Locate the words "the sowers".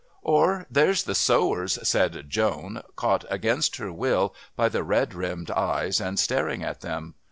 1.03-1.77